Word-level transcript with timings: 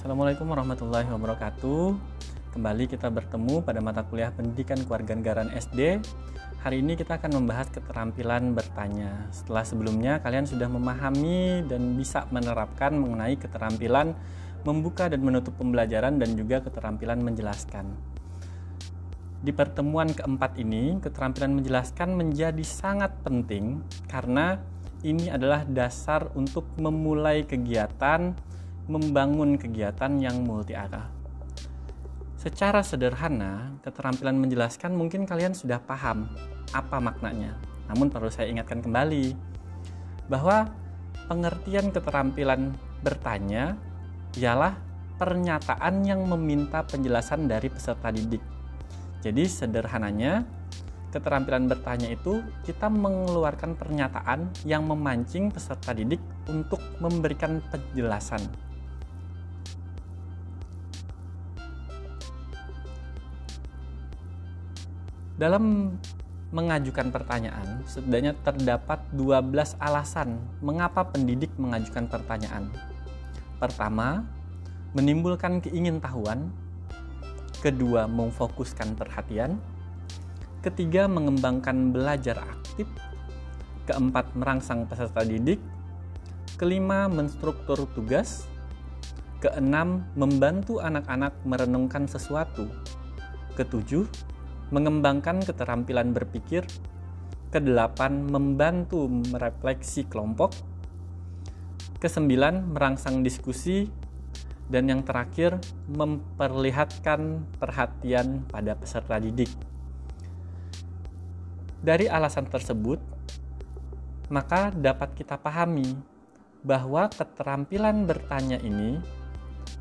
Assalamualaikum 0.00 0.48
warahmatullahi 0.48 1.12
wabarakatuh. 1.12 1.92
Kembali 2.56 2.88
kita 2.88 3.12
bertemu 3.12 3.60
pada 3.60 3.84
mata 3.84 4.00
kuliah 4.00 4.32
Pendidikan 4.32 4.80
Kewarganegaraan 4.80 5.52
SD. 5.52 6.00
Hari 6.64 6.80
ini 6.80 6.96
kita 6.96 7.20
akan 7.20 7.36
membahas 7.36 7.68
keterampilan 7.68 8.56
bertanya. 8.56 9.28
Setelah 9.28 9.60
sebelumnya 9.60 10.16
kalian 10.24 10.48
sudah 10.48 10.72
memahami 10.72 11.68
dan 11.68 12.00
bisa 12.00 12.24
menerapkan 12.32 12.96
mengenai 12.96 13.36
keterampilan 13.36 14.16
membuka 14.64 15.12
dan 15.12 15.20
menutup 15.20 15.52
pembelajaran 15.60 16.16
dan 16.16 16.32
juga 16.32 16.64
keterampilan 16.64 17.20
menjelaskan. 17.20 17.92
Di 19.44 19.52
pertemuan 19.52 20.16
keempat 20.16 20.56
ini, 20.56 20.96
keterampilan 20.96 21.60
menjelaskan 21.60 22.16
menjadi 22.16 22.64
sangat 22.64 23.20
penting 23.20 23.84
karena 24.08 24.64
ini 25.04 25.28
adalah 25.28 25.68
dasar 25.68 26.32
untuk 26.32 26.64
memulai 26.80 27.44
kegiatan 27.44 28.48
membangun 28.90 29.54
kegiatan 29.54 30.18
yang 30.18 30.42
multi 30.42 30.74
arah. 30.74 31.06
Secara 32.34 32.82
sederhana, 32.82 33.78
keterampilan 33.86 34.34
menjelaskan 34.34 34.98
mungkin 34.98 35.30
kalian 35.30 35.54
sudah 35.54 35.78
paham 35.78 36.26
apa 36.74 36.98
maknanya. 36.98 37.54
Namun 37.86 38.10
perlu 38.10 38.26
saya 38.34 38.50
ingatkan 38.50 38.82
kembali 38.82 39.38
bahwa 40.26 40.66
pengertian 41.30 41.94
keterampilan 41.94 42.74
bertanya 43.06 43.78
ialah 44.34 44.74
pernyataan 45.22 46.02
yang 46.02 46.26
meminta 46.26 46.82
penjelasan 46.82 47.46
dari 47.46 47.70
peserta 47.70 48.10
didik. 48.10 48.42
Jadi 49.20 49.44
sederhananya, 49.46 50.42
keterampilan 51.12 51.68
bertanya 51.68 52.08
itu 52.10 52.40
kita 52.64 52.88
mengeluarkan 52.88 53.76
pernyataan 53.76 54.50
yang 54.64 54.88
memancing 54.88 55.52
peserta 55.52 55.92
didik 55.92 56.24
untuk 56.48 56.80
memberikan 57.04 57.60
penjelasan 57.68 58.69
Dalam 65.40 65.96
mengajukan 66.52 67.08
pertanyaan, 67.08 67.80
setidaknya 67.88 68.36
terdapat 68.44 69.00
12 69.16 69.72
alasan 69.80 70.36
mengapa 70.60 71.08
pendidik 71.08 71.48
mengajukan 71.56 72.12
pertanyaan. 72.12 72.68
Pertama, 73.56 74.28
menimbulkan 74.92 75.64
keingintahuan. 75.64 76.52
Kedua, 77.64 78.04
memfokuskan 78.04 78.92
perhatian. 79.00 79.56
Ketiga, 80.60 81.08
mengembangkan 81.08 81.88
belajar 81.88 82.36
aktif. 82.44 82.84
Keempat, 83.88 84.36
merangsang 84.36 84.84
peserta 84.84 85.24
didik. 85.24 85.64
Kelima, 86.60 87.08
menstruktur 87.08 87.88
tugas. 87.96 88.44
Keenam, 89.40 90.04
membantu 90.12 90.84
anak-anak 90.84 91.32
merenungkan 91.48 92.04
sesuatu. 92.04 92.68
Ketujuh, 93.56 94.04
mengembangkan 94.70 95.42
keterampilan 95.42 96.14
berpikir, 96.14 96.66
kedelapan 97.50 98.26
membantu 98.26 99.10
merefleksi 99.10 100.06
kelompok, 100.06 100.54
kesembilan 101.98 102.70
merangsang 102.70 103.26
diskusi, 103.26 103.90
dan 104.70 104.86
yang 104.86 105.02
terakhir 105.02 105.58
memperlihatkan 105.90 107.42
perhatian 107.58 108.46
pada 108.46 108.78
peserta 108.78 109.18
didik. 109.18 109.50
Dari 111.82 112.06
alasan 112.06 112.46
tersebut, 112.46 113.02
maka 114.30 114.70
dapat 114.70 115.18
kita 115.18 115.34
pahami 115.42 115.98
bahwa 116.62 117.10
keterampilan 117.10 118.06
bertanya 118.06 118.62
ini 118.62 119.02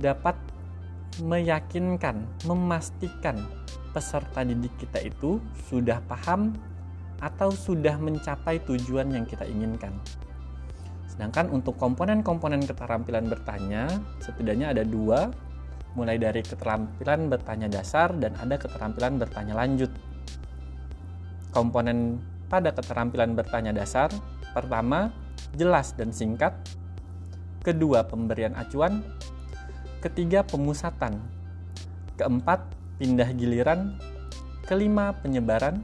dapat 0.00 0.38
meyakinkan, 1.20 2.24
memastikan 2.48 3.44
peserta 3.90 4.44
didik 4.44 4.74
kita 4.78 5.02
itu 5.02 5.40
sudah 5.68 5.98
paham 6.04 6.54
atau 7.18 7.50
sudah 7.50 7.98
mencapai 7.98 8.62
tujuan 8.62 9.10
yang 9.10 9.26
kita 9.26 9.42
inginkan. 9.48 9.90
Sedangkan 11.10 11.50
untuk 11.50 11.74
komponen-komponen 11.74 12.62
keterampilan 12.62 13.26
bertanya, 13.26 13.90
setidaknya 14.22 14.70
ada 14.70 14.86
dua, 14.86 15.34
mulai 15.98 16.14
dari 16.14 16.46
keterampilan 16.46 17.26
bertanya 17.26 17.66
dasar 17.66 18.14
dan 18.14 18.38
ada 18.38 18.54
keterampilan 18.54 19.18
bertanya 19.18 19.58
lanjut. 19.58 19.90
Komponen 21.50 22.22
pada 22.46 22.70
keterampilan 22.70 23.34
bertanya 23.34 23.74
dasar, 23.74 24.14
pertama, 24.54 25.10
jelas 25.58 25.90
dan 25.98 26.14
singkat, 26.14 26.54
kedua, 27.66 28.06
pemberian 28.06 28.54
acuan, 28.54 29.02
ketiga, 29.98 30.46
pemusatan, 30.46 31.18
keempat, 32.14 32.62
pindah 32.98 33.30
giliran, 33.34 33.96
kelima 34.66 35.14
penyebaran, 35.22 35.80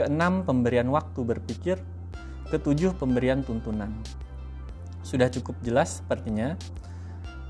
keenam 0.00 0.42
pemberian 0.42 0.88
waktu 0.88 1.20
berpikir, 1.22 1.76
ketujuh 2.48 2.96
pemberian 2.96 3.44
tuntunan. 3.44 3.92
Sudah 5.04 5.28
cukup 5.28 5.60
jelas 5.60 6.00
sepertinya 6.00 6.56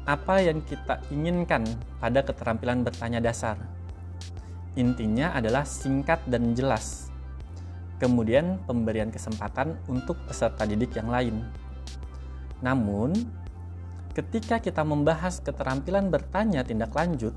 apa 0.03 0.43
yang 0.43 0.59
kita 0.67 0.99
inginkan 1.15 1.63
pada 2.03 2.27
keterampilan 2.27 2.83
bertanya 2.83 3.23
dasar. 3.23 3.55
Intinya 4.75 5.31
adalah 5.37 5.63
singkat 5.63 6.27
dan 6.27 6.59
jelas. 6.59 7.13
Kemudian 8.03 8.59
pemberian 8.67 9.15
kesempatan 9.15 9.79
untuk 9.87 10.19
peserta 10.27 10.67
didik 10.67 10.99
yang 10.99 11.07
lain. 11.07 11.39
Namun, 12.59 13.15
ketika 14.11 14.59
kita 14.59 14.83
membahas 14.83 15.39
keterampilan 15.39 16.11
bertanya 16.11 16.67
tindak 16.67 16.91
lanjut, 16.99 17.37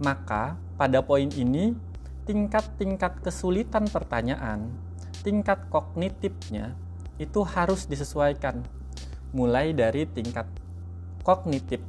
maka 0.00 0.56
pada 0.80 1.04
poin 1.04 1.28
ini 1.36 1.76
tingkat-tingkat 2.24 3.20
kesulitan 3.20 3.84
pertanyaan, 3.86 4.72
tingkat 5.20 5.68
kognitifnya 5.68 6.72
itu 7.20 7.44
harus 7.44 7.84
disesuaikan 7.84 8.64
mulai 9.36 9.76
dari 9.76 10.08
tingkat 10.08 10.48
kognitif 11.20 11.84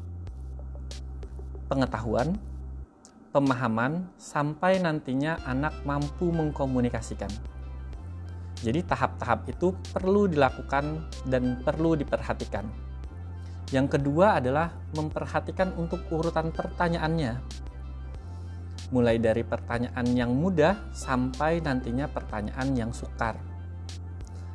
pengetahuan, 1.72 2.36
pemahaman 3.32 4.12
sampai 4.20 4.84
nantinya 4.84 5.40
anak 5.48 5.72
mampu 5.88 6.36
mengkomunikasikan. 6.36 7.32
Jadi 8.62 8.84
tahap-tahap 8.86 9.48
itu 9.48 9.74
perlu 9.90 10.28
dilakukan 10.28 11.08
dan 11.32 11.64
perlu 11.64 11.96
diperhatikan. 11.96 12.68
Yang 13.72 13.98
kedua 13.98 14.38
adalah 14.44 14.76
memperhatikan 14.94 15.72
untuk 15.80 16.04
urutan 16.12 16.52
pertanyaannya 16.52 17.40
mulai 18.92 19.18
dari 19.18 19.42
pertanyaan 19.48 20.08
yang 20.12 20.36
mudah 20.36 20.92
sampai 20.92 21.64
nantinya 21.64 22.12
pertanyaan 22.12 22.76
yang 22.76 22.92
sukar. 22.92 23.40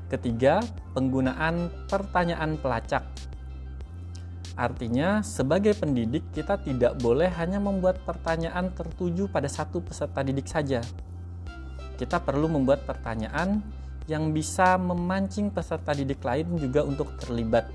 Ketiga, 0.06 0.62
penggunaan 0.94 1.72
pertanyaan 1.90 2.54
pelacak. 2.60 3.02
Artinya, 4.56 5.20
sebagai 5.20 5.76
pendidik, 5.76 6.32
kita 6.32 6.56
tidak 6.62 6.96
boleh 7.02 7.28
hanya 7.28 7.60
membuat 7.60 8.00
pertanyaan 8.06 8.72
tertuju 8.72 9.28
pada 9.28 9.50
satu 9.50 9.82
peserta 9.82 10.22
didik 10.22 10.48
saja. 10.48 10.80
Kita 11.96 12.22
perlu 12.22 12.48
membuat 12.48 12.86
pertanyaan 12.86 13.60
yang 14.06 14.30
bisa 14.30 14.78
memancing 14.78 15.50
peserta 15.50 15.90
didik 15.92 16.22
lain 16.22 16.54
juga 16.56 16.86
untuk 16.86 17.18
terlibat. 17.18 17.68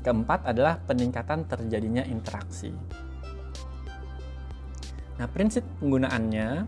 Keempat 0.00 0.48
adalah 0.48 0.80
peningkatan 0.82 1.44
terjadinya 1.44 2.02
interaksi. 2.08 2.72
Nah, 5.18 5.26
prinsip 5.26 5.66
penggunaannya 5.82 6.62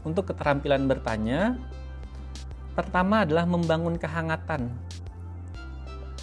untuk 0.00 0.32
keterampilan 0.32 0.88
bertanya 0.88 1.60
pertama 2.72 3.28
adalah 3.28 3.44
membangun 3.44 4.00
kehangatan. 4.00 4.72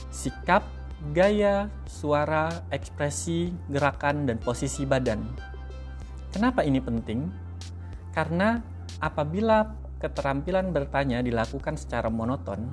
Sikap, 0.09 0.65
gaya, 1.13 1.69
suara, 1.85 2.65
ekspresi, 2.73 3.53
gerakan, 3.69 4.25
dan 4.25 4.41
posisi 4.41 4.81
badan. 4.89 5.21
Kenapa 6.33 6.65
ini 6.65 6.81
penting? 6.81 7.29
Karena 8.17 8.57
apabila 8.97 9.77
keterampilan 10.01 10.73
bertanya 10.73 11.21
dilakukan 11.21 11.77
secara 11.77 12.09
monoton, 12.09 12.65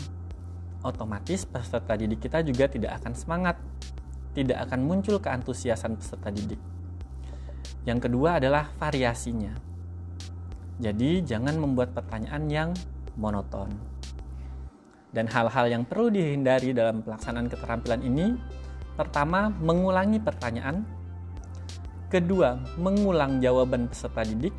otomatis 0.81 1.45
peserta 1.45 2.01
didik 2.01 2.25
kita 2.25 2.41
juga 2.41 2.65
tidak 2.65 2.97
akan 3.05 3.13
semangat, 3.13 3.57
tidak 4.33 4.65
akan 4.69 4.81
muncul 4.89 5.21
keantusiasan 5.21 6.01
peserta 6.01 6.33
didik. 6.33 6.61
Yang 7.85 8.09
kedua 8.09 8.41
adalah 8.41 8.73
variasinya. 8.81 9.53
Jadi, 10.81 11.21
jangan 11.23 11.55
membuat 11.61 11.93
pertanyaan 11.93 12.45
yang 12.49 12.71
monoton. 13.15 13.71
Dan 15.15 15.31
hal-hal 15.31 15.71
yang 15.71 15.87
perlu 15.87 16.11
dihindari 16.11 16.75
dalam 16.75 17.05
pelaksanaan 17.05 17.47
keterampilan 17.47 18.03
ini, 18.03 18.35
pertama, 18.99 19.53
mengulangi 19.53 20.19
pertanyaan. 20.19 20.83
Kedua, 22.11 22.59
mengulang 22.81 23.39
jawaban 23.39 23.87
peserta 23.87 24.27
didik. 24.27 24.57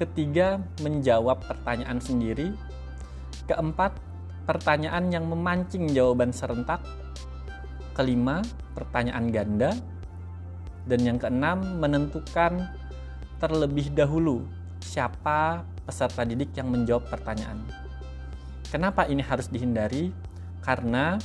Ketiga, 0.00 0.62
menjawab 0.80 1.44
pertanyaan 1.44 2.00
sendiri. 2.00 2.56
Keempat, 3.44 3.92
pertanyaan 4.48 5.12
yang 5.12 5.28
memancing 5.28 5.92
jawaban 5.92 6.32
serentak. 6.32 6.80
Kelima, 7.92 8.40
pertanyaan 8.72 9.28
ganda. 9.28 9.76
Dan 10.86 11.00
yang 11.06 11.18
keenam, 11.18 11.78
menentukan 11.78 12.66
terlebih 13.38 13.90
dahulu 13.94 14.46
siapa 14.82 15.66
peserta 15.86 16.22
didik 16.22 16.54
yang 16.54 16.70
menjawab 16.70 17.06
pertanyaan. 17.10 17.62
Kenapa 18.70 19.06
ini 19.06 19.22
harus 19.22 19.50
dihindari? 19.50 20.14
Karena 20.62 21.18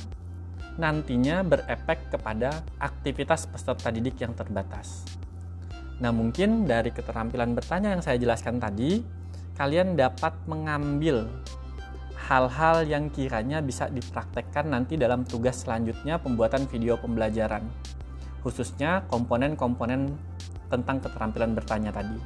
nantinya 0.78 1.42
berefek 1.42 2.10
kepada 2.14 2.62
aktivitas 2.78 3.50
peserta 3.50 3.90
didik 3.90 4.18
yang 4.22 4.34
terbatas. 4.34 5.02
Nah, 5.98 6.14
mungkin 6.14 6.70
dari 6.70 6.94
keterampilan 6.94 7.58
bertanya 7.58 7.90
yang 7.90 8.02
saya 8.02 8.14
jelaskan 8.22 8.62
tadi, 8.62 9.02
kalian 9.58 9.98
dapat 9.98 10.38
mengambil 10.46 11.26
hal-hal 12.30 12.86
yang 12.86 13.10
kiranya 13.10 13.58
bisa 13.58 13.90
dipraktekkan 13.90 14.70
nanti 14.70 14.94
dalam 14.94 15.26
tugas 15.26 15.66
selanjutnya 15.66 16.22
pembuatan 16.22 16.70
video 16.70 16.94
pembelajaran, 16.94 17.66
khususnya 18.42 19.04
komponen-komponen 19.10 20.14
tentang 20.68 21.00
keterampilan 21.00 21.56
bertanya 21.56 21.90
tadi. 21.90 22.18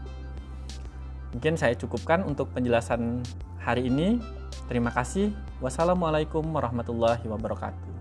Mungkin 1.32 1.56
saya 1.56 1.72
cukupkan 1.78 2.26
untuk 2.28 2.52
penjelasan 2.52 3.24
hari 3.62 3.88
ini. 3.88 4.20
Terima 4.68 4.92
kasih. 4.92 5.32
Wassalamualaikum 5.64 6.44
warahmatullahi 6.44 7.24
wabarakatuh. 7.24 7.91